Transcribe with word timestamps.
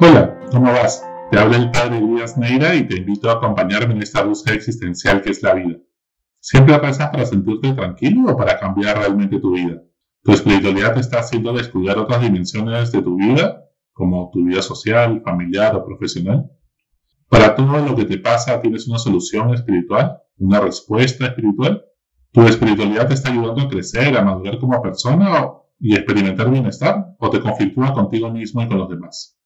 Hola, 0.00 0.38
¿cómo 0.52 0.70
vas? 0.70 1.04
Te 1.28 1.40
habla 1.40 1.56
el 1.56 1.72
padre 1.72 1.98
Elías 1.98 2.38
Neira 2.38 2.72
y 2.76 2.86
te 2.86 2.98
invito 2.98 3.28
a 3.28 3.32
acompañarme 3.32 3.94
en 3.94 4.02
esta 4.02 4.22
búsqueda 4.22 4.54
existencial 4.54 5.22
que 5.22 5.30
es 5.30 5.42
la 5.42 5.54
vida. 5.54 5.76
¿Siempre 6.38 6.78
rezas 6.78 7.10
para 7.10 7.26
sentirte 7.26 7.72
tranquilo 7.72 8.30
o 8.30 8.36
para 8.36 8.60
cambiar 8.60 8.96
realmente 8.98 9.40
tu 9.40 9.54
vida? 9.54 9.82
¿Tu 10.22 10.32
espiritualidad 10.32 10.94
te 10.94 11.00
está 11.00 11.18
haciendo 11.18 11.52
descuidar 11.52 11.98
otras 11.98 12.20
dimensiones 12.20 12.92
de 12.92 13.02
tu 13.02 13.16
vida, 13.16 13.64
como 13.92 14.30
tu 14.32 14.44
vida 14.44 14.62
social, 14.62 15.20
familiar 15.24 15.74
o 15.74 15.84
profesional? 15.84 16.48
¿Para 17.28 17.56
todo 17.56 17.78
lo 17.80 17.96
que 17.96 18.04
te 18.04 18.18
pasa 18.18 18.60
tienes 18.60 18.86
una 18.86 19.00
solución 19.00 19.52
espiritual? 19.52 20.22
¿Una 20.36 20.60
respuesta 20.60 21.26
espiritual? 21.26 21.84
¿Tu 22.30 22.42
espiritualidad 22.42 23.08
te 23.08 23.14
está 23.14 23.32
ayudando 23.32 23.62
a 23.62 23.68
crecer, 23.68 24.16
a 24.16 24.22
madurar 24.22 24.60
como 24.60 24.80
persona 24.80 25.48
y 25.80 25.96
experimentar 25.96 26.48
bienestar? 26.52 27.16
¿O 27.18 27.30
te 27.30 27.40
conflictúa 27.40 27.92
contigo 27.92 28.30
mismo 28.30 28.62
y 28.62 28.68
con 28.68 28.78
los 28.78 28.88
demás? 28.88 29.37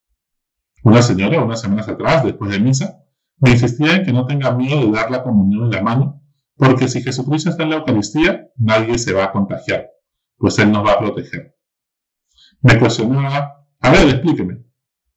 Una 0.83 1.01
señora, 1.01 1.41
unas 1.41 1.61
semanas 1.61 1.87
atrás, 1.87 2.25
después 2.25 2.51
de 2.51 2.59
misa, 2.59 3.03
me 3.37 3.51
insistía 3.51 3.95
en 3.95 4.05
que 4.05 4.11
no 4.11 4.25
tenga 4.25 4.51
miedo 4.51 4.81
de 4.81 4.91
dar 4.91 5.09
la 5.09 5.23
comunión 5.23 5.63
en 5.63 5.71
la 5.71 5.81
mano, 5.81 6.21
porque 6.57 6.89
si 6.89 7.01
Jesucristo 7.01 7.49
está 7.49 7.63
en 7.63 7.69
la 7.69 7.77
Eucaristía, 7.77 8.49
nadie 8.57 8.97
se 8.97 9.13
va 9.13 9.25
a 9.25 9.31
contagiar, 9.31 9.89
pues 10.37 10.59
Él 10.59 10.71
nos 10.71 10.85
va 10.85 10.93
a 10.93 10.99
proteger. 10.99 11.55
Me 12.61 12.77
cuestionaba, 12.77 13.65
a 13.79 13.91
ver, 13.91 14.09
explíqueme, 14.09 14.65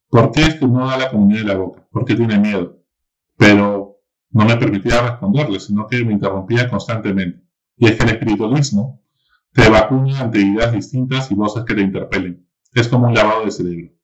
¿por 0.09 0.31
qué 0.31 0.43
es 0.43 0.55
que 0.55 0.65
no 0.65 0.87
da 0.87 0.97
la 0.97 1.11
comunión 1.11 1.41
en 1.41 1.47
la 1.47 1.57
boca? 1.57 1.85
¿Por 1.91 2.05
qué 2.05 2.15
tiene 2.15 2.39
miedo? 2.39 2.81
Pero 3.35 3.99
no 4.31 4.45
me 4.45 4.55
permitía 4.55 5.01
responderle, 5.01 5.59
sino 5.59 5.85
que 5.85 6.03
me 6.05 6.13
interrumpía 6.13 6.69
constantemente. 6.69 7.43
Y 7.75 7.87
es 7.87 7.97
que 7.97 8.03
el 8.03 8.11
espiritualismo 8.11 9.03
te 9.51 9.69
vacuna 9.69 10.21
ante 10.21 10.39
ideas 10.39 10.71
distintas 10.71 11.29
y 11.29 11.35
voces 11.35 11.65
que 11.65 11.75
te 11.75 11.81
interpelen. 11.81 12.47
Es 12.73 12.87
como 12.87 13.07
un 13.07 13.13
lavado 13.13 13.43
de 13.43 13.51
cerebro. 13.51 13.96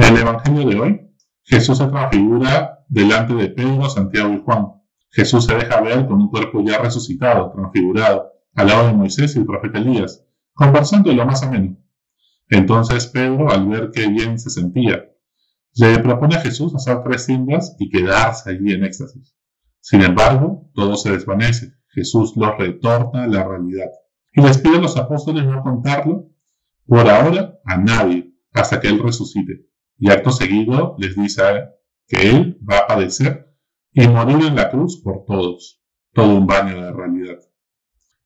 En 0.00 0.16
el 0.16 0.22
Evangelio 0.22 0.66
de 0.66 0.80
hoy, 0.80 1.00
Jesús 1.42 1.76
se 1.76 1.86
transfigura 1.86 2.86
delante 2.88 3.34
de 3.34 3.48
Pedro, 3.48 3.90
Santiago 3.90 4.32
y 4.32 4.40
Juan. 4.42 4.68
Jesús 5.10 5.44
se 5.44 5.54
deja 5.54 5.82
ver 5.82 6.06
con 6.06 6.22
un 6.22 6.30
cuerpo 6.30 6.64
ya 6.64 6.78
resucitado, 6.78 7.52
transfigurado, 7.52 8.32
al 8.54 8.66
lado 8.66 8.86
de 8.86 8.94
Moisés 8.94 9.36
y 9.36 9.40
el 9.40 9.44
profeta 9.44 9.78
Elías, 9.78 10.24
conversando 10.54 11.12
lo 11.12 11.26
más 11.26 11.42
ameno. 11.42 11.76
Entonces 12.48 13.08
Pedro, 13.08 13.50
al 13.50 13.68
ver 13.68 13.90
qué 13.92 14.08
bien 14.08 14.38
se 14.38 14.48
sentía, 14.48 15.04
le 15.74 15.98
propone 15.98 16.36
a 16.36 16.40
Jesús 16.40 16.74
hacer 16.74 17.02
tres 17.04 17.26
cintas 17.26 17.76
y 17.78 17.90
quedarse 17.90 18.48
allí 18.48 18.72
en 18.72 18.84
éxtasis. 18.84 19.36
Sin 19.80 20.00
embargo, 20.00 20.70
todo 20.74 20.96
se 20.96 21.12
desvanece. 21.12 21.74
Jesús 21.88 22.32
los 22.36 22.56
retorna 22.56 23.24
a 23.24 23.26
la 23.26 23.46
realidad 23.46 23.90
y 24.32 24.40
les 24.40 24.56
pide 24.56 24.78
a 24.78 24.80
los 24.80 24.96
apóstoles 24.96 25.44
no 25.44 25.62
contarlo 25.62 26.30
por 26.86 27.06
ahora 27.06 27.58
a 27.66 27.76
nadie 27.76 28.32
hasta 28.54 28.80
que 28.80 28.88
Él 28.88 28.98
resucite 29.02 29.69
y 30.00 30.10
acto 30.10 30.32
seguido 30.32 30.96
les 30.98 31.14
dice 31.14 31.42
que 32.08 32.30
Él 32.30 32.58
va 32.68 32.78
a 32.78 32.86
padecer 32.86 33.54
y 33.92 34.08
morir 34.08 34.38
en 34.46 34.56
la 34.56 34.70
cruz 34.70 35.00
por 35.02 35.24
todos. 35.26 35.80
Todo 36.12 36.36
un 36.36 36.46
baño 36.46 36.82
de 36.82 36.90
realidad. 36.90 37.38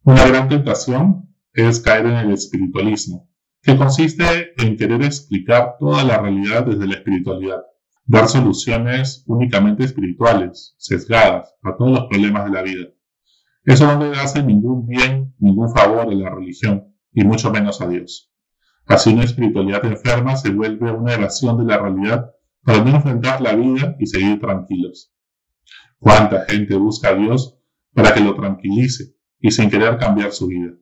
Una 0.04 0.26
gran 0.26 0.48
tentación 0.48 1.34
es 1.52 1.80
caer 1.80 2.06
en 2.06 2.16
el 2.16 2.32
espiritualismo, 2.32 3.28
que 3.60 3.76
consiste 3.76 4.52
en 4.56 4.76
querer 4.76 5.02
explicar 5.02 5.76
toda 5.78 6.04
la 6.04 6.18
realidad 6.18 6.64
desde 6.64 6.86
la 6.86 6.94
espiritualidad, 6.94 7.62
dar 8.04 8.28
soluciones 8.28 9.24
únicamente 9.26 9.84
espirituales, 9.84 10.74
sesgadas 10.78 11.54
a 11.62 11.76
todos 11.76 11.90
los 11.90 12.06
problemas 12.08 12.44
de 12.44 12.50
la 12.50 12.62
vida. 12.62 12.86
Eso 13.64 13.86
no 13.86 14.04
le 14.04 14.18
hace 14.18 14.42
ningún 14.42 14.86
bien, 14.86 15.34
ningún 15.38 15.74
favor 15.74 16.00
a 16.00 16.06
la 16.06 16.30
religión, 16.30 16.94
y 17.12 17.24
mucho 17.24 17.50
menos 17.50 17.80
a 17.80 17.88
Dios. 17.88 18.33
Así 18.86 19.12
una 19.12 19.24
espiritualidad 19.24 19.84
enferma 19.84 20.36
se 20.36 20.50
vuelve 20.50 20.92
una 20.92 21.14
evasión 21.14 21.58
de 21.58 21.64
la 21.64 21.78
realidad 21.78 22.30
para 22.62 22.82
no 22.82 22.96
enfrentar 22.96 23.40
la 23.40 23.54
vida 23.54 23.96
y 23.98 24.06
seguir 24.06 24.40
tranquilos. 24.40 25.12
¿Cuánta 25.98 26.44
gente 26.44 26.76
busca 26.76 27.08
a 27.10 27.14
Dios 27.14 27.58
para 27.94 28.12
que 28.12 28.20
lo 28.20 28.34
tranquilice 28.34 29.14
y 29.40 29.50
sin 29.50 29.70
querer 29.70 29.96
cambiar 29.98 30.32
su 30.32 30.48
vida? 30.48 30.72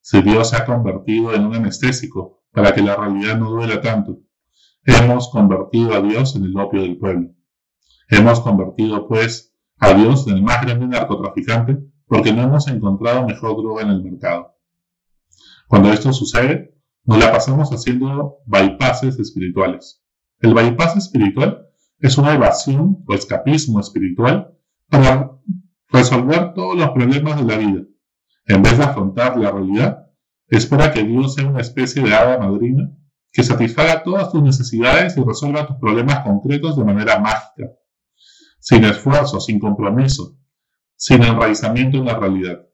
Si 0.00 0.22
Dios 0.22 0.50
se 0.50 0.56
ha 0.56 0.64
convertido 0.64 1.34
en 1.34 1.46
un 1.46 1.54
anestésico 1.54 2.42
para 2.52 2.74
que 2.74 2.82
la 2.82 2.96
realidad 2.96 3.38
no 3.38 3.50
duela 3.50 3.80
tanto, 3.80 4.18
hemos 4.84 5.30
convertido 5.30 5.94
a 5.94 6.00
Dios 6.00 6.34
en 6.36 6.44
el 6.44 6.56
opio 6.58 6.82
del 6.82 6.98
pueblo. 6.98 7.34
Hemos 8.08 8.40
convertido, 8.40 9.06
pues, 9.08 9.54
a 9.78 9.94
Dios 9.94 10.26
en 10.26 10.36
el 10.36 10.42
más 10.42 10.62
grande 10.62 10.86
narcotraficante 10.86 11.78
porque 12.06 12.32
no 12.32 12.42
hemos 12.42 12.68
encontrado 12.68 13.26
mejor 13.26 13.56
droga 13.56 13.82
en 13.82 13.90
el 13.90 14.02
mercado. 14.02 14.56
Cuando 15.66 15.92
esto 15.92 16.12
sucede, 16.12 16.71
nos 17.04 17.18
la 17.18 17.32
pasamos 17.32 17.70
haciendo 17.70 18.38
bypasses 18.46 19.18
espirituales. 19.18 20.02
El 20.40 20.54
bypass 20.54 20.96
espiritual 20.96 21.66
es 21.98 22.18
una 22.18 22.34
evasión 22.34 23.04
o 23.06 23.14
escapismo 23.14 23.80
espiritual 23.80 24.56
para 24.88 25.32
resolver 25.88 26.54
todos 26.54 26.76
los 26.76 26.90
problemas 26.90 27.36
de 27.36 27.44
la 27.44 27.58
vida. 27.58 27.82
En 28.46 28.62
vez 28.62 28.78
de 28.78 28.84
afrontar 28.84 29.36
la 29.36 29.50
realidad, 29.50 30.06
espera 30.48 30.92
que 30.92 31.04
Dios 31.04 31.34
sea 31.34 31.46
una 31.46 31.60
especie 31.60 32.02
de 32.02 32.14
hada 32.14 32.38
madrina 32.38 32.90
que 33.32 33.42
satisfaga 33.42 34.02
todas 34.02 34.30
tus 34.30 34.42
necesidades 34.42 35.16
y 35.16 35.22
resuelva 35.22 35.66
tus 35.66 35.76
problemas 35.76 36.20
concretos 36.20 36.76
de 36.76 36.84
manera 36.84 37.18
mágica, 37.18 37.70
sin 38.60 38.84
esfuerzo, 38.84 39.40
sin 39.40 39.58
compromiso, 39.58 40.36
sin 40.96 41.22
enraizamiento 41.22 41.96
en 41.96 42.04
la 42.04 42.18
realidad. 42.18 42.66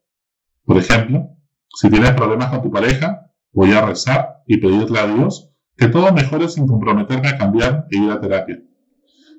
Por 0.64 0.78
ejemplo, 0.78 1.30
si 1.74 1.88
tienes 1.88 2.12
problemas 2.12 2.50
con 2.50 2.62
tu 2.62 2.70
pareja, 2.70 3.27
Voy 3.52 3.72
a 3.72 3.84
rezar 3.84 4.42
y 4.46 4.58
pedirle 4.58 4.98
a 4.98 5.06
Dios 5.06 5.50
que 5.76 5.88
todo 5.88 6.12
mejore 6.12 6.48
sin 6.48 6.66
comprometerme 6.66 7.28
a 7.28 7.38
cambiar 7.38 7.86
e 7.90 7.98
ir 7.98 8.10
a 8.10 8.20
terapia. 8.20 8.60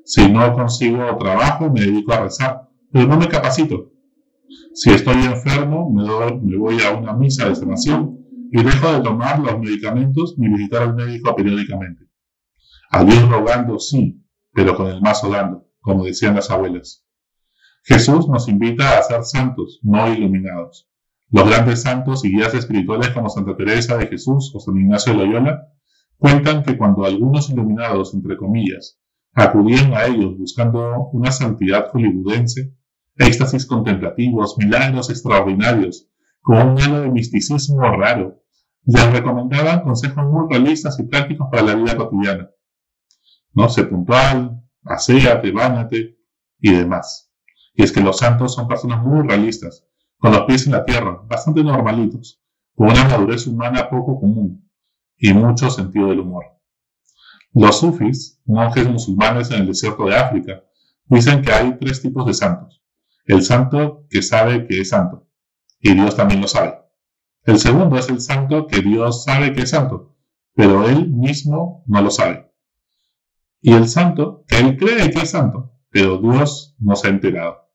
Si 0.06 0.32
no 0.32 0.54
consigo 0.54 1.18
trabajo, 1.18 1.70
me 1.70 1.82
dedico 1.82 2.14
a 2.14 2.22
rezar, 2.22 2.70
pero 2.92 3.08
no 3.08 3.18
me 3.18 3.28
capacito. 3.28 3.92
Si 4.74 4.90
estoy 4.90 5.18
enfermo, 5.24 5.90
me, 5.92 6.58
voy 6.58 6.82
a 6.82 6.92
una 6.92 7.14
misa 7.14 7.48
de 7.48 7.56
sanación 7.56 8.18
y 8.52 8.64
dejo 8.64 8.94
de 8.94 9.02
tomar 9.02 9.40
los 9.40 9.60
medicamentos 9.60 10.36
ni 10.38 10.48
visitar 10.50 10.82
al 10.84 10.96
médico 10.96 11.36
periódicamente. 11.36 12.10
A 12.90 13.04
Dios 13.04 13.30
rogando, 13.30 13.78
sí, 13.78 14.26
pero 14.52 14.76
con 14.76 14.88
el 14.88 15.02
mazo 15.02 15.30
dando, 15.30 15.68
como 15.80 16.06
decían 16.06 16.36
las 16.36 16.50
abuelas. 16.50 17.06
Jesús 17.84 18.28
nos 18.28 18.48
invita 18.48 18.98
a 18.98 19.04
ser 19.04 19.24
santos, 19.24 19.80
no 19.84 20.12
iluminados. 20.12 20.89
Los 21.32 21.48
grandes 21.48 21.84
santos 21.84 22.26
y 22.26 22.32
guías 22.32 22.54
espirituales 22.56 23.10
como 23.10 23.30
Santa 23.30 23.56
Teresa 23.56 23.98
de 23.98 24.08
Jesús 24.08 24.52
o 24.56 24.60
San 24.60 24.78
Ignacio 24.78 25.14
de 25.14 25.20
Loyola 25.20 25.68
cuentan 26.18 26.64
que 26.64 26.78
cuando 26.78 27.06
algunos 27.06 27.50
iluminados, 27.50 28.14
entre 28.14 28.36
comillas, 28.36 29.00
acudían 29.34 29.94
a 29.94 30.06
ellos 30.06 30.38
buscando 30.38 31.10
una 31.14 31.32
santidad 31.32 31.92
hollywoodense, 31.92 32.74
éxtasis 33.16 33.66
contemplativos, 33.68 34.58
milagros 34.58 35.10
extraordinarios, 35.10 36.10
con 36.42 36.70
un 36.70 36.82
halo 36.82 37.02
de 37.02 37.12
misticismo 37.12 37.82
raro, 37.82 38.42
les 38.86 39.12
recomendaban 39.12 39.82
consejos 39.82 40.26
muy 40.26 40.48
realistas 40.50 41.00
y 41.00 41.04
prácticos 41.04 41.48
para 41.52 41.64
la 41.64 41.76
vida 41.76 41.96
cotidiana. 41.96 42.50
No 43.54 43.70
sé 43.70 43.84
puntual, 43.84 44.64
aséate, 44.84 45.52
báñate 45.52 46.18
y 46.60 46.74
demás. 46.74 47.32
Y 47.74 47.84
es 47.84 47.92
que 47.92 48.02
los 48.02 48.18
santos 48.18 48.56
son 48.56 48.68
personas 48.68 49.04
muy 49.04 49.28
realistas, 49.28 49.86
con 50.20 50.34
los 50.34 50.42
pies 50.42 50.68
en 50.68 50.74
la 50.74 50.86
tierra, 50.86 51.22
bastante 51.26 51.64
normalitos, 51.64 52.42
con 52.76 52.90
una 52.90 53.06
madurez 53.06 53.48
humana 53.48 53.90
poco 53.90 54.20
común 54.20 54.70
y 55.18 55.34
mucho 55.34 55.70
sentido 55.70 56.08
del 56.08 56.20
humor. 56.20 56.46
Los 57.54 57.80
sufis, 57.80 58.40
monjes 58.46 58.88
musulmanes 58.88 59.50
en 59.50 59.62
el 59.62 59.68
desierto 59.68 60.06
de 60.06 60.16
África, 60.16 60.64
dicen 61.06 61.42
que 61.42 61.52
hay 61.52 61.78
tres 61.80 62.02
tipos 62.02 62.26
de 62.26 62.34
santos. 62.34 62.84
El 63.26 63.44
santo 63.44 64.06
que 64.10 64.22
sabe 64.22 64.68
que 64.68 64.82
es 64.82 64.90
santo, 64.90 65.28
y 65.80 65.94
Dios 65.94 66.16
también 66.16 66.42
lo 66.42 66.48
sabe. 66.48 66.80
El 67.44 67.58
segundo 67.58 67.98
es 67.98 68.10
el 68.10 68.22
santo 68.22 68.68
que 68.68 68.82
Dios 68.82 69.24
sabe 69.24 69.54
que 69.54 69.62
es 69.62 69.70
santo, 69.70 70.18
pero 70.54 70.88
él 70.88 71.10
mismo 71.10 71.84
no 71.88 72.02
lo 72.02 72.12
sabe. 72.12 72.52
Y 73.62 73.74
el 73.74 73.88
santo 73.88 74.44
que 74.48 74.58
él 74.58 74.78
cree 74.78 75.10
que 75.12 75.22
es 75.22 75.32
santo, 75.32 75.74
pero 75.90 76.18
Dios 76.18 76.76
no 76.80 76.96
se 76.96 77.08
ha 77.08 77.12
enterado. 77.12 77.69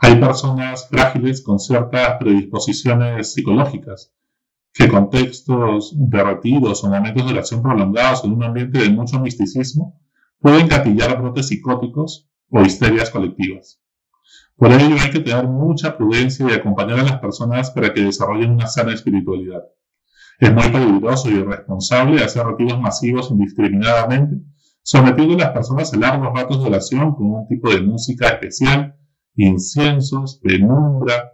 Hay 0.00 0.14
personas 0.20 0.88
frágiles 0.88 1.42
con 1.42 1.58
ciertas 1.58 2.18
predisposiciones 2.18 3.32
psicológicas 3.32 4.12
que 4.72 4.88
contextos 4.88 5.92
derretidos 5.96 6.84
o 6.84 6.88
momentos 6.88 7.26
de 7.26 7.32
oración 7.32 7.62
prolongados 7.62 8.24
en 8.24 8.32
un 8.32 8.44
ambiente 8.44 8.78
de 8.78 8.90
mucho 8.90 9.18
misticismo 9.18 10.00
pueden 10.40 10.68
gatillar 10.68 11.20
brotes 11.20 11.48
psicóticos 11.48 12.28
o 12.48 12.62
histerias 12.62 13.10
colectivas. 13.10 13.80
Por 14.56 14.70
ello 14.70 14.96
hay 15.00 15.10
que 15.10 15.18
tener 15.18 15.48
mucha 15.48 15.96
prudencia 15.96 16.46
y 16.48 16.52
acompañar 16.52 17.00
a 17.00 17.04
las 17.04 17.18
personas 17.18 17.72
para 17.72 17.92
que 17.92 18.02
desarrollen 18.02 18.52
una 18.52 18.68
sana 18.68 18.94
espiritualidad. 18.94 19.64
Es 20.38 20.52
muy 20.54 20.68
peligroso 20.68 21.28
y 21.28 21.34
irresponsable 21.34 22.22
hacer 22.22 22.46
retiros 22.46 22.80
masivos 22.80 23.32
indiscriminadamente, 23.32 24.36
sometiendo 24.82 25.34
a 25.34 25.38
las 25.38 25.50
personas 25.50 25.92
a 25.92 25.96
largos 25.96 26.28
ratos 26.38 26.62
de 26.62 26.68
oración 26.68 27.16
con 27.16 27.32
un 27.32 27.48
tipo 27.48 27.68
de 27.68 27.80
música 27.80 28.28
especial 28.28 28.97
inciensos, 29.44 30.40
penumbra, 30.42 31.32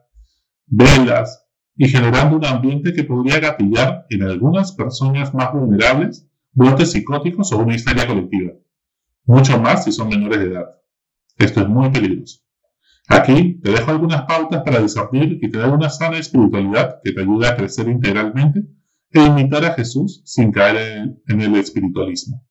velas 0.67 1.47
y 1.77 1.89
generando 1.89 2.37
un 2.37 2.45
ambiente 2.45 2.93
que 2.93 3.05
podría 3.05 3.41
gatillar 3.41 4.07
en 4.11 4.23
algunas 4.23 4.73
personas 4.73 5.35
más 5.35 5.53
vulnerables 5.53 6.29
brotes 6.53 6.93
psicóticos 6.93 7.53
o 7.53 7.59
una 7.59 7.75
histeria 7.75 8.07
colectiva. 8.07 8.53
Mucho 9.25 9.59
más 9.59 9.85
si 9.85 9.93
son 9.93 10.09
menores 10.09 10.39
de 10.39 10.47
edad. 10.47 10.67
Esto 11.37 11.63
es 11.63 11.69
muy 11.69 11.91
peligroso. 11.91 12.41
Aquí 13.09 13.61
te 13.61 13.71
dejo 13.73 13.91
algunas 13.91 14.23
pautas 14.23 14.63
para 14.63 14.81
discernir 14.81 15.39
y 15.43 15.51
tener 15.51 15.69
una 15.69 15.91
sana 15.91 16.19
espiritualidad 16.19 17.01
que 17.03 17.13
te 17.13 17.21
ayude 17.21 17.49
a 17.49 17.57
crecer 17.57 17.89
integralmente 17.89 18.65
e 19.11 19.23
imitar 19.23 19.65
a 19.65 19.75
Jesús 19.75 20.23
sin 20.25 20.53
caer 20.53 21.17
en 21.27 21.41
el 21.41 21.55
espiritualismo. 21.57 22.43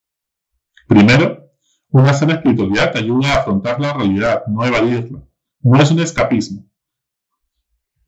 Primero, 0.87 1.49
una 1.89 2.13
sana 2.13 2.33
espiritualidad 2.33 2.91
te 2.91 2.99
ayuda 2.99 3.33
a 3.33 3.37
afrontar 3.37 3.79
la 3.79 3.93
realidad, 3.93 4.43
no 4.47 4.65
evadirla. 4.65 5.23
No 5.63 5.81
es 5.81 5.91
un 5.91 5.99
escapismo. 5.99 6.69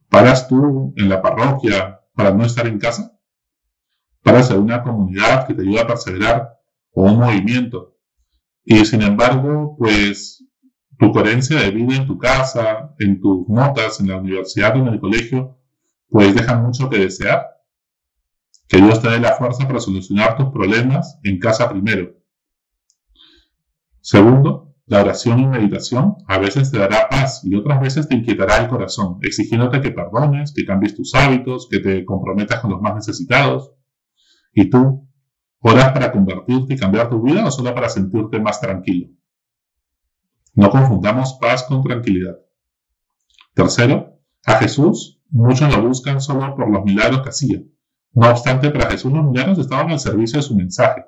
¿Paras 0.10 0.48
tú 0.48 0.94
en 0.98 1.10
la 1.10 1.22
parroquia 1.22 2.02
para 2.14 2.32
no 2.32 2.46
estar 2.46 2.68
en 2.68 2.78
casa? 2.78 3.18
¿Paras 4.22 4.52
en 4.52 4.60
una 4.60 4.84
comunidad 4.84 5.48
que 5.48 5.54
te 5.54 5.62
ayuda 5.62 5.84
a 5.84 5.88
perseverar 5.88 6.60
o 6.92 7.04
un 7.04 7.20
movimiento? 7.20 7.98
Y 8.66 8.84
sin 8.86 9.02
embargo, 9.02 9.76
pues 9.78 10.44
tu 11.00 11.12
coherencia 11.12 11.60
de 11.60 11.72
vida 11.72 11.96
en 11.96 12.08
tu 12.08 12.18
casa, 12.18 12.94
en 13.00 13.22
tus 13.22 13.48
notas, 13.48 14.00
en 14.00 14.10
la 14.10 14.18
universidad 14.18 14.76
o 14.76 14.80
en 14.80 14.88
el 14.88 15.00
colegio, 15.00 15.58
pues 16.10 16.36
dejan 16.36 16.64
mucho 16.64 16.90
que 16.90 17.00
desear. 17.00 17.46
Que 18.68 18.78
Dios 18.78 19.02
te 19.02 19.10
dé 19.10 19.20
la 19.20 19.36
fuerza 19.36 19.68
para 19.68 19.80
solucionar 19.80 20.36
tus 20.36 20.50
problemas 20.50 21.20
en 21.24 21.40
casa 21.40 21.70
primero. 21.70 22.16
Segundo, 24.02 24.65
la 24.88 25.02
oración 25.02 25.40
y 25.40 25.48
meditación 25.48 26.16
a 26.28 26.38
veces 26.38 26.72
te 26.72 26.78
dará 26.78 27.10
paz 27.10 27.42
y 27.44 27.56
otras 27.56 27.82
veces 27.82 28.08
te 28.08 28.16
inquietará 28.16 28.58
el 28.58 28.70
corazón, 28.70 29.18
exigiéndote 29.22 29.82
que 29.82 29.92
perdones, 29.92 30.54
que 30.54 30.66
cambies 30.66 30.96
tus 30.96 31.16
hábitos, 31.16 31.68
que 31.70 31.80
te 31.80 32.06
comprometas 32.06 32.60
con 32.60 32.72
los 32.72 32.82
más 32.82 32.96
necesitados. 32.96 33.72
¿Y 34.54 34.70
tú? 34.70 35.10
¿Oras 35.60 35.92
para 35.92 36.12
convertirte 36.12 36.76
y 36.76 36.78
cambiar 36.78 37.10
tu 37.10 37.22
vida 37.22 37.46
o 37.46 37.52
solo 37.52 37.74
para 37.74 37.90
sentirte 37.90 38.40
más 38.40 38.62
tranquilo? 38.62 39.10
No 40.54 40.70
confundamos 40.70 41.38
paz 41.42 41.64
con 41.64 41.82
tranquilidad. 41.82 42.38
Tercero, 43.56 44.20
a 44.46 44.54
Jesús 44.58 45.24
muchos 45.30 45.76
lo 45.76 45.88
buscan 45.88 46.22
solo 46.22 46.56
por 46.56 46.70
los 46.70 46.84
milagros 46.84 47.22
que 47.22 47.30
hacía. 47.30 47.62
No 48.14 48.30
obstante, 48.30 48.70
para 48.70 48.92
Jesús 48.92 49.12
los 49.12 49.26
milagros 49.26 49.58
estaban 49.58 49.90
al 49.90 50.00
servicio 50.00 50.38
de 50.38 50.44
su 50.44 50.56
mensaje. 50.56 51.06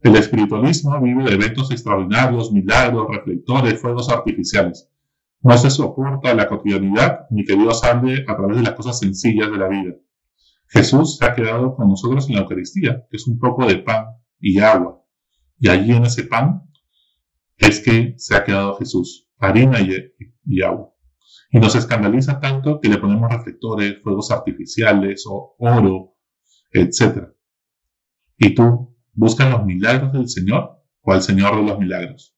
El 0.00 0.14
espiritualismo 0.14 1.00
vive 1.00 1.24
de 1.24 1.34
eventos 1.34 1.72
extraordinarios, 1.72 2.52
milagros, 2.52 3.08
reflectores, 3.10 3.80
fuegos 3.80 4.08
artificiales. 4.08 4.88
No 5.40 5.58
se 5.58 5.70
soporta 5.70 6.34
la 6.34 6.48
cotidianidad 6.48 7.26
ni 7.30 7.44
que 7.44 7.56
Dios 7.56 7.82
hable 7.82 8.24
a 8.28 8.36
través 8.36 8.58
de 8.58 8.62
las 8.62 8.74
cosas 8.74 8.98
sencillas 8.98 9.50
de 9.50 9.58
la 9.58 9.68
vida. 9.68 9.94
Jesús 10.68 11.16
se 11.16 11.24
ha 11.24 11.34
quedado 11.34 11.74
con 11.74 11.88
nosotros 11.88 12.28
en 12.28 12.36
la 12.36 12.42
Eucaristía, 12.42 13.06
que 13.10 13.16
es 13.16 13.26
un 13.26 13.38
poco 13.38 13.66
de 13.66 13.78
pan 13.78 14.06
y 14.38 14.60
agua. 14.60 15.02
Y 15.58 15.68
allí 15.68 15.92
en 15.92 16.04
ese 16.04 16.24
pan 16.24 16.62
es 17.56 17.80
que 17.80 18.14
se 18.18 18.36
ha 18.36 18.44
quedado 18.44 18.76
Jesús, 18.76 19.28
harina 19.38 19.80
y, 19.80 20.62
agua. 20.62 20.92
Y 21.50 21.58
nos 21.58 21.74
escandaliza 21.74 22.38
tanto 22.38 22.80
que 22.80 22.88
le 22.88 22.98
ponemos 22.98 23.32
reflectores, 23.32 24.00
fuegos 24.02 24.30
artificiales 24.30 25.24
o 25.28 25.56
oro, 25.58 26.14
etc. 26.72 27.32
¿Y 28.36 28.54
tú 28.54 28.87
buscas 29.18 29.50
los 29.50 29.64
milagros 29.64 30.12
del 30.12 30.28
Señor 30.28 30.80
o 31.02 31.12
al 31.12 31.22
Señor 31.22 31.56
de 31.56 31.64
los 31.64 31.78
milagros? 31.78 32.36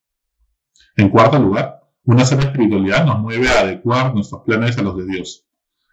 En 0.96 1.10
cuarto 1.10 1.38
lugar, 1.38 1.82
una 2.04 2.24
sana 2.24 2.44
espiritualidad 2.44 3.04
nos 3.04 3.20
mueve 3.20 3.48
a 3.48 3.60
adecuar 3.60 4.14
nuestros 4.14 4.42
planes 4.46 4.78
a 4.78 4.82
los 4.82 4.96
de 4.96 5.04
Dios. 5.04 5.46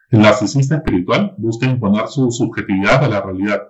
El 0.09 0.21
narcisista 0.21 0.77
espiritual 0.77 1.35
busca 1.37 1.65
imponer 1.65 2.07
su 2.07 2.31
subjetividad 2.31 3.03
a 3.03 3.09
la 3.09 3.21
realidad. 3.21 3.63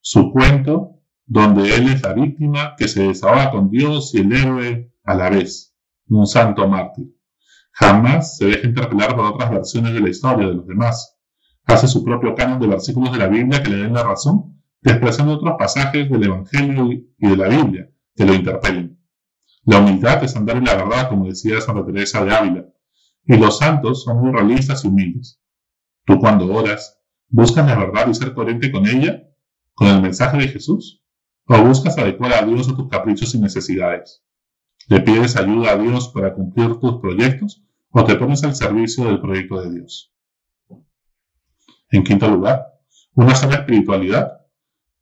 Su 0.00 0.32
cuento 0.32 1.00
donde 1.26 1.76
él 1.76 1.88
es 1.88 2.02
la 2.02 2.12
víctima 2.12 2.74
que 2.76 2.88
se 2.88 3.06
desahoga 3.06 3.52
con 3.52 3.70
Dios 3.70 4.12
y 4.14 4.18
el 4.18 4.32
héroe 4.32 4.92
a 5.04 5.14
la 5.14 5.30
vez, 5.30 5.76
un 6.08 6.26
santo 6.26 6.66
mártir. 6.66 7.06
Jamás 7.70 8.36
se 8.36 8.46
deja 8.46 8.66
interpelar 8.66 9.14
por 9.14 9.26
otras 9.26 9.50
versiones 9.50 9.94
de 9.94 10.00
la 10.00 10.08
historia 10.08 10.48
de 10.48 10.54
los 10.54 10.66
demás. 10.66 11.16
Hace 11.66 11.86
su 11.86 12.02
propio 12.02 12.34
canon 12.34 12.58
de 12.58 12.66
versículos 12.66 13.12
de 13.12 13.18
la 13.18 13.28
Biblia 13.28 13.62
que 13.62 13.70
le 13.70 13.76
den 13.76 13.92
la 13.92 14.02
razón, 14.02 14.47
despreciando 14.80 15.34
otros 15.34 15.54
pasajes 15.58 16.10
del 16.10 16.24
Evangelio 16.24 16.90
y 16.92 17.06
de 17.18 17.36
la 17.36 17.48
Biblia 17.48 17.90
que 18.14 18.24
lo 18.24 18.34
interpelen. 18.34 18.98
La 19.64 19.78
humildad 19.78 20.22
es 20.24 20.34
andar 20.36 20.56
en 20.56 20.64
la 20.64 20.76
verdad, 20.76 21.08
como 21.08 21.26
decía 21.26 21.60
Santa 21.60 21.84
Teresa 21.84 22.24
de 22.24 22.34
Ávila, 22.34 22.66
y 23.24 23.36
los 23.36 23.58
santos 23.58 24.04
son 24.04 24.20
muy 24.20 24.32
realistas 24.32 24.84
y 24.84 24.88
humildes. 24.88 25.40
Tú 26.04 26.18
cuando 26.18 26.52
oras, 26.52 26.98
buscas 27.28 27.66
la 27.66 27.76
verdad 27.76 28.08
y 28.08 28.14
ser 28.14 28.32
coherente 28.32 28.72
con 28.72 28.86
ella, 28.86 29.28
con 29.74 29.88
el 29.88 30.00
mensaje 30.00 30.38
de 30.38 30.48
Jesús. 30.48 31.04
¿O 31.50 31.62
buscas 31.62 31.96
adecuar 31.96 32.34
a 32.34 32.42
Dios 32.42 32.68
a 32.68 32.76
tus 32.76 32.88
caprichos 32.88 33.34
y 33.34 33.40
necesidades? 33.40 34.22
¿Le 34.86 35.00
pides 35.00 35.36
ayuda 35.36 35.72
a 35.72 35.76
Dios 35.76 36.08
para 36.08 36.34
cumplir 36.34 36.76
tus 36.76 37.00
proyectos 37.00 37.62
o 37.90 38.04
te 38.04 38.16
pones 38.16 38.44
al 38.44 38.54
servicio 38.54 39.04
del 39.04 39.20
proyecto 39.20 39.60
de 39.60 39.70
Dios? 39.70 40.12
En 41.90 42.04
quinto 42.04 42.28
lugar, 42.28 42.66
una 43.14 43.34
sana 43.34 43.56
espiritualidad 43.56 44.37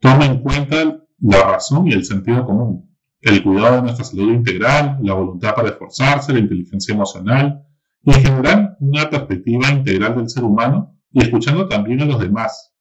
toma 0.00 0.26
en 0.26 0.40
cuenta 0.40 1.02
la 1.20 1.42
razón 1.42 1.86
y 1.86 1.92
el 1.92 2.04
sentido 2.04 2.44
común, 2.44 2.96
el 3.20 3.42
cuidado 3.42 3.76
de 3.76 3.82
nuestra 3.82 4.04
salud 4.04 4.32
integral, 4.32 4.98
la 5.02 5.14
voluntad 5.14 5.54
para 5.54 5.68
esforzarse, 5.68 6.32
la 6.32 6.40
inteligencia 6.40 6.94
emocional 6.94 7.64
y 8.02 8.14
en 8.14 8.22
general 8.22 8.76
una 8.80 9.08
perspectiva 9.10 9.70
integral 9.70 10.16
del 10.16 10.28
ser 10.28 10.44
humano 10.44 10.96
y 11.12 11.22
escuchando 11.22 11.68
también 11.68 12.02
a 12.02 12.04
los 12.04 12.20
demás, 12.20 12.76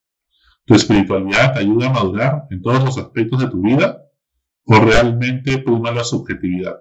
¿Tu 0.66 0.74
espiritualidad 0.74 1.54
te 1.54 1.60
ayuda 1.60 1.88
a 1.88 1.94
madurar 1.94 2.48
en 2.50 2.62
todos 2.64 2.84
los 2.84 2.98
aspectos 2.98 3.40
de 3.40 3.50
tu 3.50 3.62
vida 3.62 4.02
o 4.66 4.80
realmente 4.80 5.60
prima 5.60 5.92
la 5.92 6.04
subjetividad? 6.04 6.78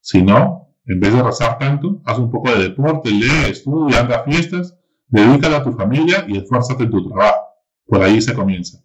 Si 0.00 0.20
no, 0.20 0.76
en 0.84 1.00
vez 1.00 1.14
de 1.14 1.22
rezar 1.22 1.58
tanto, 1.58 2.02
haz 2.04 2.18
un 2.18 2.30
poco 2.30 2.50
de 2.50 2.62
deporte, 2.62 3.10
lee, 3.10 3.48
estudia, 3.48 4.00
anda 4.00 4.16
a 4.16 4.24
fiestas, 4.24 4.78
dedícala 5.06 5.58
a 5.58 5.64
tu 5.64 5.72
familia 5.72 6.26
y 6.28 6.36
esfuérzate 6.36 6.84
en 6.84 6.90
tu 6.90 7.08
trabajo. 7.08 7.40
Por 7.86 8.02
ahí 8.02 8.20
se 8.20 8.34
comienza. 8.34 8.83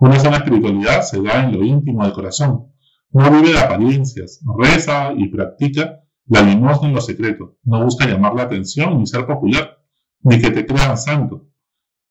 Una 0.00 0.18
sana 0.18 0.38
espiritualidad 0.38 1.02
se 1.02 1.22
da 1.22 1.44
en 1.44 1.52
lo 1.52 1.64
íntimo 1.64 2.04
del 2.04 2.12
corazón. 2.12 2.72
No 3.10 3.30
vive 3.30 3.52
de 3.52 3.58
apariencias, 3.58 4.40
reza 4.58 5.12
y 5.16 5.28
practica 5.28 6.00
la 6.26 6.42
limosna 6.42 6.88
en 6.88 6.94
lo 6.94 7.00
secreto. 7.00 7.56
No 7.64 7.84
busca 7.84 8.06
llamar 8.06 8.34
la 8.34 8.42
atención 8.42 8.98
ni 8.98 9.06
ser 9.06 9.26
popular, 9.26 9.78
ni 10.22 10.40
que 10.40 10.50
te 10.50 10.66
crean 10.66 10.98
santo 10.98 11.46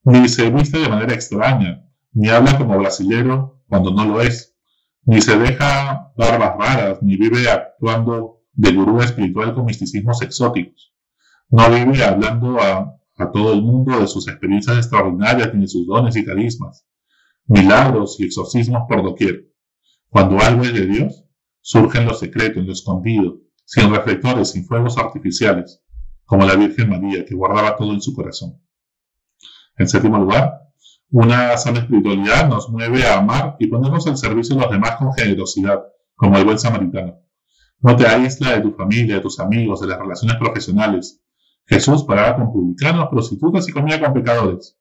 ni 0.06 0.30
se 0.30 0.52
viste 0.52 0.78
de 0.78 0.88
manera 0.88 1.14
extraña, 1.14 1.84
ni 2.14 2.30
habla 2.30 2.58
como 2.58 2.78
brasilero 2.78 3.64
cuando 3.68 3.92
no 3.92 4.06
lo 4.06 4.22
es, 4.22 4.56
ni 5.04 5.20
se 5.20 5.38
deja 5.38 6.14
barbas 6.16 6.56
raras, 6.58 7.00
ni 7.02 7.18
vive 7.18 7.50
actuando 7.50 8.44
de 8.54 8.72
gurú 8.72 9.02
espiritual 9.02 9.56
con 9.56 9.66
misticismos 9.66 10.22
exóticos. 10.22 10.94
No 11.50 11.70
vive 11.72 12.04
hablando 12.04 12.60
a, 12.62 12.96
a 13.18 13.32
todo 13.32 13.54
el 13.54 13.64
mundo 13.64 14.00
de 14.00 14.08
sus 14.08 14.28
experiencias 14.28 14.78
extraordinarias 14.78 15.54
ni 15.54 15.62
de 15.62 15.68
sus 15.68 15.88
dones 15.88 16.16
y 16.16 16.24
carismas, 16.24 16.86
milagros 17.48 18.20
y 18.20 18.26
exorcismos 18.26 18.84
por 18.88 19.04
doquier. 19.04 19.52
Cuando 20.10 20.40
algo 20.40 20.64
es 20.64 20.74
de 20.74 20.86
Dios, 20.86 21.26
surge 21.62 22.00
en 22.00 22.06
lo 22.06 22.14
secreto, 22.14 22.60
en 22.60 22.68
lo 22.68 22.74
escondido, 22.74 23.40
sin 23.66 23.94
reflectores, 23.94 24.52
sin 24.52 24.66
fuegos 24.66 24.98
artificiales, 24.98 25.82
como 26.26 26.46
la 26.46 26.56
Virgen 26.56 26.90
María, 26.90 27.26
que 27.26 27.36
guardaba 27.36 27.76
todo 27.76 27.94
en 27.94 28.02
su 28.02 28.14
corazón. 28.14 28.62
En 29.78 29.88
séptimo 29.88 30.18
lugar, 30.18 30.62
una 31.12 31.56
sana 31.58 31.80
espiritualidad 31.80 32.50
nos 32.50 32.70
mueve 32.70 33.06
a 33.06 33.18
amar 33.18 33.56
y 33.60 33.68
ponernos 33.68 34.08
al 34.08 34.18
servicio 34.18 34.56
de 34.56 34.62
los 34.62 34.72
demás 34.72 34.96
con 34.98 35.14
generosidad, 35.14 35.82
como 36.16 36.38
el 36.38 36.46
buen 36.46 36.60
samaritano. 36.60 37.20
No 37.80 37.96
te 37.96 38.08
aísla 38.08 38.56
de 38.56 38.62
tu 38.62 38.72
familia, 38.72 39.16
de 39.16 39.22
tus 39.22 39.40
amigos, 39.40 39.82
de 39.82 39.88
las 39.88 40.00
relaciones 40.00 40.38
profesionales. 40.38 41.22
Jesús 41.66 42.04
paraba 42.04 42.36
con 42.36 42.52
publicanos, 42.52 43.10
prostitutas 43.10 43.68
y 43.68 43.72
comía 43.72 44.00
con 44.00 44.14
pecadores. 44.14 44.78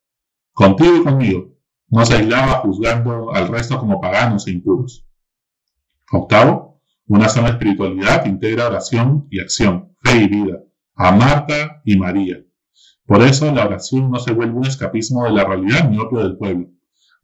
Contigo 0.52 0.96
y 0.96 1.02
conmigo. 1.02 1.53
No 1.94 2.04
se 2.04 2.14
aislaba 2.16 2.54
juzgando 2.54 3.32
al 3.32 3.46
resto 3.46 3.78
como 3.78 4.00
paganos 4.00 4.48
e 4.48 4.50
impuros. 4.50 5.06
Octavo, 6.10 6.82
una 7.06 7.28
sana 7.28 7.50
espiritualidad 7.50 8.26
integra 8.26 8.66
oración 8.66 9.28
y 9.30 9.38
acción, 9.38 9.94
fe 10.02 10.22
y 10.22 10.26
vida, 10.26 10.58
a 10.96 11.12
Marta 11.12 11.82
y 11.84 11.96
María. 11.96 12.44
Por 13.06 13.22
eso 13.22 13.52
la 13.52 13.66
oración 13.66 14.10
no 14.10 14.18
se 14.18 14.32
vuelve 14.32 14.56
un 14.56 14.66
escapismo 14.66 15.22
de 15.22 15.30
la 15.30 15.44
realidad 15.44 15.88
ni 15.88 16.00
otro 16.00 16.18
del 16.18 16.36
pueblo. 16.36 16.66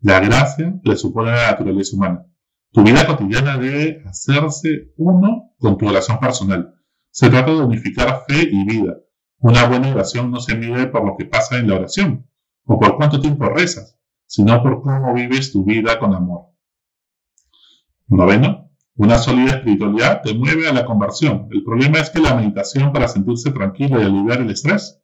La 0.03 0.21
gracia 0.21 0.73
le 0.85 0.97
supone 0.97 1.33
la 1.33 1.50
naturaleza 1.50 1.97
humana. 1.97 2.27
Tu 2.71 2.85
vida 2.85 3.09
cotidiana 3.09 3.59
debe 3.59 4.05
hacerse 4.07 4.93
uno 4.97 5.50
con 5.59 5.79
tu 5.79 5.89
oración 5.89 6.21
personal. 6.21 6.77
Se 7.11 7.29
trata 7.29 7.50
de 7.50 7.65
unificar 7.65 8.23
fe 8.29 8.49
y 8.49 8.65
vida. 8.65 8.99
Una 9.41 9.67
buena 9.67 9.91
oración 9.91 10.31
no 10.31 10.39
se 10.39 10.55
mide 10.55 10.87
por 10.87 11.05
lo 11.05 11.17
que 11.17 11.25
pasa 11.25 11.59
en 11.59 11.67
la 11.67 11.75
oración 11.75 12.31
o 12.67 12.79
por 12.79 12.97
cuánto 12.97 13.21
tiempo 13.21 13.47
rezas, 13.47 14.00
sino 14.31 14.63
por 14.63 14.81
cómo 14.81 15.13
vives 15.13 15.51
tu 15.51 15.65
vida 15.65 15.99
con 15.99 16.15
amor. 16.15 16.51
Noveno, 18.07 18.71
una 18.95 19.19
sólida 19.19 19.57
espiritualidad 19.57 20.23
te 20.23 20.35
mueve 20.35 20.69
a 20.69 20.73
la 20.73 20.85
conversión. 20.85 21.49
El 21.51 21.65
problema 21.65 21.99
es 21.99 22.11
que 22.11 22.21
la 22.21 22.37
meditación 22.37 22.93
para 22.93 23.09
sentirse 23.09 23.51
tranquilo 23.51 24.01
y 24.01 24.05
aliviar 24.05 24.41
el 24.41 24.51
estrés 24.51 25.03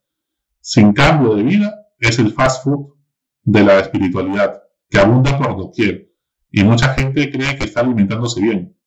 sin 0.61 0.93
cambio 0.93 1.35
de 1.35 1.43
vida 1.43 1.75
es 1.99 2.21
el 2.21 2.33
fast 2.33 2.63
food 2.63 2.95
de 3.43 3.65
la 3.65 3.81
espiritualidad, 3.81 4.63
que 4.89 4.99
abunda 4.99 5.37
por 5.37 5.57
doquier. 5.57 6.09
y 6.53 6.63
mucha 6.63 6.95
gente 6.95 7.29
cree 7.33 7.59
que 7.59 7.65
está 7.65 7.81
alimentándose 7.81 8.41
bien. 8.41 8.79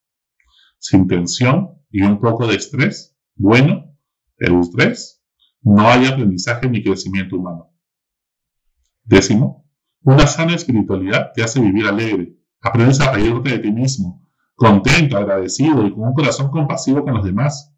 Sin 0.78 1.06
tensión 1.08 1.84
y 1.92 2.02
un 2.02 2.18
poco 2.22 2.48
de 2.48 2.56
estrés, 2.56 3.18
bueno, 3.36 3.94
el 4.38 4.62
estrés, 4.62 5.22
no 5.62 5.86
hay 5.90 6.06
aprendizaje 6.06 6.70
ni 6.70 6.82
crecimiento 6.82 7.36
humano. 7.36 7.74
Décimo, 9.04 9.69
una 10.04 10.28
sana 10.28 10.56
espiritualidad 10.56 11.32
te 11.34 11.44
hace 11.44 11.60
vivir 11.60 11.88
alegre. 11.88 12.36
Aprendes 12.62 13.00
a 13.02 13.12
reírte 13.12 13.50
de 13.50 13.60
ti 13.60 13.72
mismo, 13.72 14.26
contento, 14.56 15.18
agradecido 15.18 15.86
y 15.86 15.94
con 15.94 16.04
un 16.10 16.14
corazón 16.14 16.52
compasivo 16.52 17.04
con 17.04 17.16
los 17.16 17.24
demás. 17.24 17.74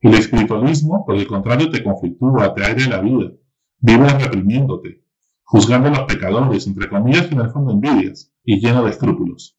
El 0.00 0.14
espiritualismo, 0.14 1.04
por 1.06 1.16
el 1.16 1.26
contrario, 1.26 1.70
te 1.70 1.82
conflictúa, 1.82 2.54
te 2.54 2.64
aire 2.64 2.86
la 2.88 3.00
vida. 3.00 3.30
Vives 3.78 4.22
reprimiéndote, 4.22 5.04
juzgando 5.42 5.88
a 5.88 5.92
los 5.92 6.00
pecadores, 6.00 6.66
entre 6.66 6.88
comillas, 6.88 7.30
en 7.30 7.40
el 7.40 7.50
fondo 7.50 7.72
envidias, 7.72 8.32
y 8.44 8.60
lleno 8.60 8.84
de 8.84 8.90
escrúpulos. 8.90 9.58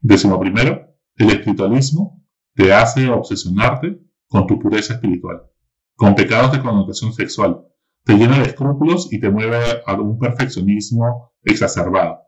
Décimo 0.00 0.38
primero, 0.38 0.94
el 1.16 1.30
espiritualismo 1.30 2.22
te 2.54 2.72
hace 2.72 3.08
obsesionarte 3.08 4.00
con 4.28 4.46
tu 4.46 4.58
pureza 4.58 4.94
espiritual, 4.94 5.42
con 5.94 6.14
pecados 6.14 6.52
de 6.52 6.60
connotación 6.60 7.12
sexual, 7.12 7.66
te 8.06 8.14
llena 8.14 8.38
de 8.38 8.44
escrúpulos 8.44 9.12
y 9.12 9.18
te 9.18 9.30
mueve 9.30 9.58
a 9.84 9.94
un 9.94 10.16
perfeccionismo 10.16 11.32
exacerbado. 11.42 12.20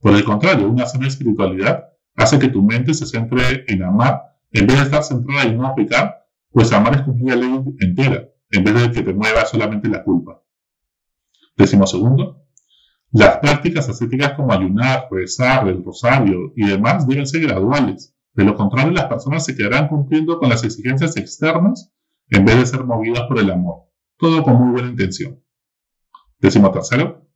Por 0.00 0.12
el 0.12 0.24
contrario, 0.24 0.68
una 0.68 0.86
sana 0.86 1.06
espiritualidad 1.06 1.84
hace 2.16 2.40
que 2.40 2.48
tu 2.48 2.64
mente 2.64 2.94
se 2.94 3.06
centre 3.06 3.64
en 3.68 3.84
amar 3.84 4.22
en 4.50 4.66
vez 4.66 4.78
de 4.78 4.82
estar 4.82 5.04
centrada 5.04 5.44
en 5.44 5.56
no 5.56 5.72
pecar, 5.76 6.26
pues 6.50 6.72
amar 6.72 6.96
es 6.96 7.02
cumplir 7.02 7.28
la 7.28 7.36
ley 7.36 7.62
entera, 7.78 8.28
en 8.50 8.64
vez 8.64 8.74
de 8.74 8.90
que 8.90 9.02
te 9.04 9.14
mueva 9.14 9.46
solamente 9.46 9.88
la 9.88 10.02
culpa. 10.02 10.42
Décimo 11.56 11.86
segundo, 11.86 12.44
las 13.12 13.36
prácticas 13.36 13.88
ascéticas 13.88 14.32
como 14.32 14.52
ayunar, 14.52 15.06
rezar, 15.12 15.68
el 15.68 15.84
rosario 15.84 16.52
y 16.56 16.66
demás 16.66 17.06
deben 17.06 17.28
ser 17.28 17.42
graduales. 17.42 18.16
De 18.32 18.42
lo 18.42 18.56
contrario, 18.56 18.90
las 18.90 19.06
personas 19.06 19.44
se 19.44 19.54
quedarán 19.54 19.86
cumpliendo 19.86 20.40
con 20.40 20.48
las 20.48 20.64
exigencias 20.64 21.16
externas 21.16 21.92
en 22.30 22.44
vez 22.44 22.56
de 22.56 22.66
ser 22.66 22.82
movidas 22.82 23.28
por 23.28 23.38
el 23.38 23.52
amor. 23.52 23.89
Todo 24.20 24.42
con 24.42 24.54
muy 24.54 24.72
buena 24.72 24.90
intención. 24.90 25.42
Décimo 26.38 26.70
tercero, 26.70 27.26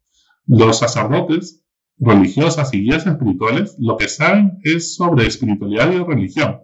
los 0.47 0.79
sacerdotes, 0.79 1.65
religiosas 1.97 2.75
y 2.75 2.83
guías 2.83 3.07
espirituales 3.07 3.77
lo 3.79 3.97
que 3.97 4.09
saben 4.09 4.59
es 4.63 4.95
sobre 4.95 5.27
espiritualidad 5.27 5.91
y 5.93 5.99
religión. 5.99 6.61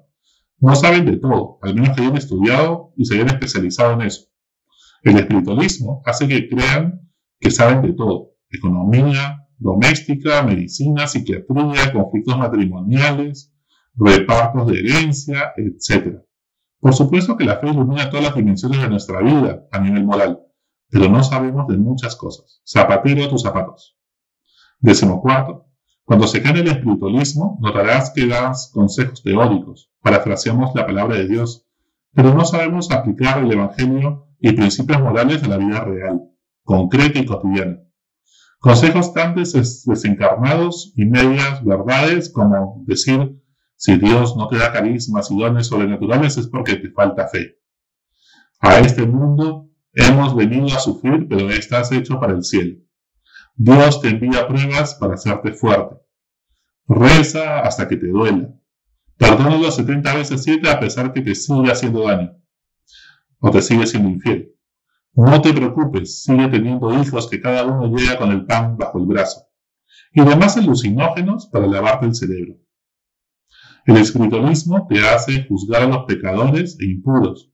No 0.59 0.75
saben 0.77 1.07
de 1.07 1.17
todo, 1.17 1.59
al 1.63 1.75
menos 1.75 1.97
que 1.97 2.03
hayan 2.03 2.19
estudiado 2.19 2.93
y 2.97 3.07
se 3.07 3.15
hayan 3.15 3.29
especializado 3.29 3.95
en 3.95 4.03
eso. 4.03 4.27
El 5.03 5.17
espiritualismo 5.17 6.03
hace 6.05 6.29
que 6.29 6.49
crean 6.51 7.11
que 7.39 7.51
saben 7.51 7.81
de 7.81 7.95
todo, 7.95 8.35
economía, 8.51 9.47
doméstica, 9.57 10.43
medicina, 10.43 11.07
psiquiatría, 11.07 11.93
conflictos 11.95 12.37
matrimoniales, 12.37 13.55
repartos 13.95 14.67
de 14.67 14.81
herencia, 14.81 15.53
etc. 15.57 16.21
Por 16.81 16.95
supuesto 16.95 17.37
que 17.37 17.45
la 17.45 17.59
fe 17.59 17.69
ilumina 17.69 18.09
todas 18.09 18.25
las 18.25 18.35
dimensiones 18.35 18.81
de 18.81 18.89
nuestra 18.89 19.21
vida 19.21 19.67
a 19.71 19.79
nivel 19.81 20.05
moral, 20.05 20.41
pero 20.89 21.09
no 21.09 21.23
sabemos 21.23 21.69
de 21.69 21.77
muchas 21.77 22.17
cosas. 22.17 22.63
Zapatero 22.67 23.25
a 23.25 23.29
tus 23.29 23.43
zapatos. 23.43 23.99
Décimo 24.79 25.21
cuarto, 25.21 25.67
cuando 26.05 26.27
se 26.27 26.43
cae 26.43 26.59
el 26.59 26.67
espiritualismo, 26.67 27.59
notarás 27.61 28.11
que 28.11 28.27
das 28.27 28.71
consejos 28.73 29.23
teóricos, 29.23 29.93
parafraseamos 30.01 30.75
la 30.75 30.87
palabra 30.87 31.17
de 31.17 31.29
Dios, 31.29 31.69
pero 32.13 32.35
no 32.35 32.45
sabemos 32.45 32.91
aplicar 32.91 33.45
el 33.45 33.53
Evangelio 33.53 34.27
y 34.41 34.53
principios 34.53 35.01
morales 35.01 35.43
a 35.45 35.49
la 35.49 35.59
vida 35.59 35.85
real, 35.85 36.23
concreta 36.65 37.19
y 37.19 37.27
cotidiana. 37.27 37.79
Consejos 38.59 39.13
tan 39.15 39.35
desencarnados 39.35 40.93
y 40.97 41.05
medias 41.05 41.65
verdades 41.65 42.33
como 42.33 42.83
decir, 42.87 43.41
si 43.81 43.97
Dios 43.97 44.37
no 44.37 44.47
te 44.47 44.59
da 44.59 44.73
carismas 44.73 45.31
y 45.31 45.39
dones 45.39 45.69
sobrenaturales 45.69 46.37
es 46.37 46.49
porque 46.49 46.77
te 46.77 46.91
falta 46.91 47.29
fe. 47.29 47.59
A 48.61 48.79
este 48.79 49.07
mundo 49.07 49.71
hemos 49.95 50.37
venido 50.37 50.67
a 50.67 50.79
sufrir, 50.79 51.27
pero 51.27 51.49
estás 51.49 51.91
hecho 51.91 52.21
para 52.21 52.35
el 52.35 52.45
cielo. 52.45 52.77
Dios 53.57 54.03
te 54.03 54.09
envía 54.09 54.47
pruebas 54.47 54.97
para 54.97 55.15
hacerte 55.15 55.55
fuerte. 55.55 55.97
Reza 56.89 57.61
hasta 57.61 57.89
que 57.89 57.97
te 57.97 58.09
duela. 58.09 58.53
Perdónalo 59.17 59.71
70 59.71 60.15
veces 60.15 60.43
7 60.43 60.69
a 60.69 60.79
pesar 60.79 61.15
que 61.15 61.23
te 61.23 61.35
sigue 61.35 61.73
haciendo 61.73 62.07
daño. 62.07 62.37
O 63.39 63.51
te 63.51 63.63
sigue 63.63 63.87
siendo 63.87 64.11
infiel. 64.11 64.55
No 65.15 65.41
te 65.41 65.55
preocupes, 65.55 66.23
sigue 66.23 66.49
teniendo 66.49 66.93
hijos 67.01 67.31
que 67.31 67.41
cada 67.41 67.65
uno 67.65 67.97
llega 67.97 68.19
con 68.19 68.31
el 68.31 68.45
pan 68.45 68.77
bajo 68.77 68.99
el 68.99 69.07
brazo. 69.07 69.47
Y 70.13 70.23
demás 70.23 70.59
alucinógenos 70.59 71.47
para 71.47 71.67
lavarte 71.67 72.05
el 72.05 72.15
cerebro. 72.15 72.61
El 73.91 73.97
espiritualismo 73.97 74.87
te 74.89 75.01
hace 75.01 75.47
juzgar 75.49 75.83
a 75.83 75.89
los 75.89 76.05
pecadores 76.05 76.79
e 76.79 76.85
impuros, 76.85 77.51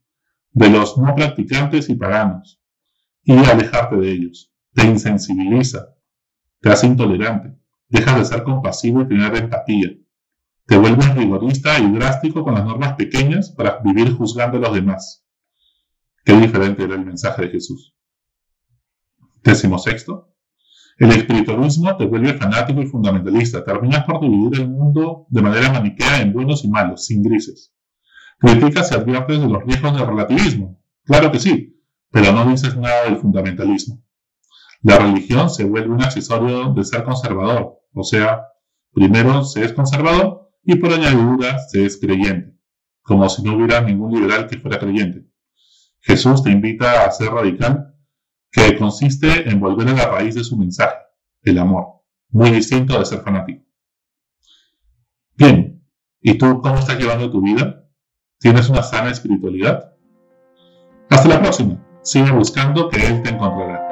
de 0.50 0.68
los 0.68 0.98
no 0.98 1.14
practicantes 1.14 1.88
y 1.88 1.94
paganos, 1.94 2.60
y 3.22 3.32
alejarte 3.32 3.96
de 3.96 4.12
ellos. 4.12 4.52
Te 4.74 4.84
insensibiliza, 4.84 5.94
te 6.60 6.68
hace 6.68 6.88
intolerante, 6.88 7.58
deja 7.88 8.18
de 8.18 8.26
ser 8.26 8.42
compasivo 8.42 9.00
y 9.00 9.08
tener 9.08 9.34
empatía. 9.34 9.96
Te 10.66 10.76
vuelves 10.76 11.14
rigorista 11.14 11.78
y 11.78 11.90
drástico 11.92 12.44
con 12.44 12.52
las 12.52 12.66
normas 12.66 12.96
pequeñas 12.96 13.52
para 13.52 13.78
vivir 13.78 14.12
juzgando 14.12 14.58
a 14.58 14.60
los 14.60 14.74
demás. 14.74 15.26
Qué 16.22 16.34
diferente 16.34 16.82
era 16.82 16.96
el 16.96 17.06
mensaje 17.06 17.46
de 17.46 17.48
Jesús. 17.48 17.96
Décimo 19.42 19.78
sexto. 19.78 20.35
El 20.96 21.10
espiritualismo 21.10 21.94
te 21.96 22.06
vuelve 22.06 22.34
fanático 22.34 22.80
y 22.80 22.86
fundamentalista. 22.86 23.62
Terminas 23.62 24.04
por 24.04 24.20
dividir 24.20 24.60
el 24.60 24.68
mundo 24.70 25.26
de 25.28 25.42
manera 25.42 25.70
maniquea 25.70 26.22
en 26.22 26.32
buenos 26.32 26.64
y 26.64 26.68
malos, 26.68 27.04
sin 27.04 27.22
grises. 27.22 27.74
Criticas 28.38 28.90
y 28.90 28.94
adviertes 28.94 29.40
de 29.40 29.48
los 29.48 29.62
riesgos 29.62 29.96
del 29.96 30.06
relativismo. 30.06 30.80
Claro 31.04 31.30
que 31.30 31.38
sí, 31.38 31.82
pero 32.10 32.32
no 32.32 32.46
dices 32.50 32.76
nada 32.76 33.04
del 33.04 33.18
fundamentalismo. 33.18 34.02
La 34.82 34.98
religión 34.98 35.50
se 35.50 35.64
vuelve 35.64 35.92
un 35.92 36.02
accesorio 36.02 36.72
de 36.72 36.84
ser 36.84 37.04
conservador, 37.04 37.80
o 37.92 38.04
sea, 38.04 38.42
primero 38.92 39.44
se 39.44 39.64
es 39.64 39.72
conservador 39.72 40.50
y 40.62 40.76
por 40.76 40.92
añadidura 40.92 41.58
se 41.58 41.84
es 41.84 41.98
creyente, 41.98 42.56
como 43.02 43.28
si 43.28 43.42
no 43.42 43.56
hubiera 43.56 43.80
ningún 43.80 44.12
liberal 44.14 44.46
que 44.46 44.58
fuera 44.58 44.78
creyente. 44.78 45.26
Jesús 46.00 46.42
te 46.42 46.50
invita 46.50 47.04
a 47.04 47.10
ser 47.10 47.30
radical, 47.30 47.95
que 48.50 48.76
consiste 48.78 49.48
en 49.48 49.60
volver 49.60 49.88
a 49.88 49.92
la 49.92 50.06
raíz 50.06 50.34
de 50.34 50.44
su 50.44 50.56
mensaje, 50.56 50.96
el 51.42 51.58
amor, 51.58 52.02
muy 52.30 52.50
distinto 52.50 52.98
de 52.98 53.04
ser 53.04 53.20
fanático. 53.20 53.64
Bien, 55.36 55.84
¿y 56.20 56.38
tú 56.38 56.60
cómo 56.62 56.78
estás 56.78 56.98
llevando 56.98 57.30
tu 57.30 57.42
vida? 57.42 57.84
¿Tienes 58.38 58.68
una 58.68 58.82
sana 58.82 59.10
espiritualidad? 59.10 59.92
Hasta 61.10 61.28
la 61.28 61.40
próxima. 61.40 61.82
Sigue 62.02 62.30
buscando 62.30 62.88
que 62.88 63.04
Él 63.04 63.22
te 63.22 63.30
encontrará. 63.30 63.85